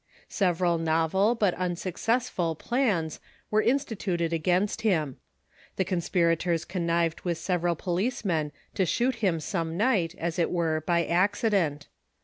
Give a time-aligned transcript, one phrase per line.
[0.29, 3.19] Several novel, but unsuccessful, plans
[3.51, 5.17] were instituted against him.
[5.75, 11.05] The conspirators connived with several policemen to shoot him some night, as it were, by
[11.05, 11.87] accident.